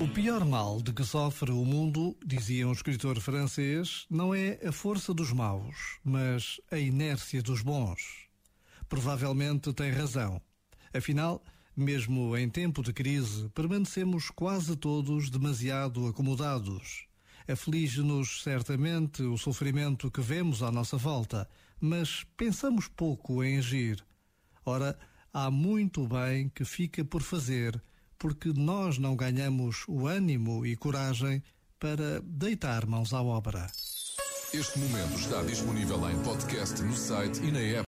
[0.00, 4.72] O pior mal de que sofre o mundo, dizia um escritor francês, não é a
[4.72, 8.26] força dos maus, mas a inércia dos bons.
[8.88, 10.42] Provavelmente tem razão.
[10.92, 11.42] Afinal,
[11.76, 17.06] mesmo em tempo de crise, permanecemos quase todos demasiado acomodados.
[17.46, 21.48] Aflige-nos certamente o sofrimento que vemos à nossa volta,
[21.80, 24.04] mas pensamos pouco em agir.
[24.66, 24.98] Ora,
[25.32, 27.80] há muito bem que fica por fazer
[28.24, 31.42] porque nós não ganhamos o ânimo e coragem
[31.78, 33.70] para deitar mãos à obra.
[34.50, 37.82] Este momento está disponível em podcast no site e na app.